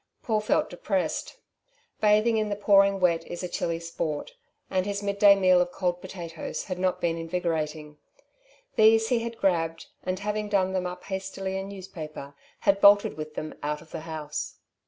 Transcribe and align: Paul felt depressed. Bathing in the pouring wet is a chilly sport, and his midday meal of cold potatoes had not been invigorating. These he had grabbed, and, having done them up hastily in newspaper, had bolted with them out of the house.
Paul 0.23 0.39
felt 0.41 0.71
depressed. 0.71 1.37
Bathing 1.99 2.37
in 2.37 2.49
the 2.49 2.55
pouring 2.55 2.99
wet 2.99 3.23
is 3.27 3.43
a 3.43 3.47
chilly 3.47 3.79
sport, 3.79 4.33
and 4.67 4.87
his 4.87 5.03
midday 5.03 5.35
meal 5.35 5.61
of 5.61 5.71
cold 5.71 6.01
potatoes 6.01 6.63
had 6.63 6.79
not 6.79 6.99
been 6.99 7.19
invigorating. 7.19 7.99
These 8.77 9.09
he 9.09 9.19
had 9.19 9.37
grabbed, 9.37 9.85
and, 10.01 10.17
having 10.17 10.49
done 10.49 10.73
them 10.73 10.87
up 10.87 11.03
hastily 11.03 11.55
in 11.55 11.69
newspaper, 11.69 12.33
had 12.61 12.81
bolted 12.81 13.15
with 13.15 13.35
them 13.35 13.53
out 13.61 13.83
of 13.83 13.91
the 13.91 13.99
house. 13.99 14.55